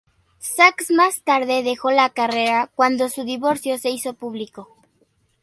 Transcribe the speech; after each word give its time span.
Sax 0.39 0.89
más 0.89 1.21
tarde 1.21 1.61
dejó 1.61 1.91
la 1.91 2.09
carrera, 2.09 2.71
cuando 2.73 3.07
su 3.07 3.23
divorcio 3.23 3.77
se 3.77 3.91
hizo 3.91 4.15
público. 4.15 4.67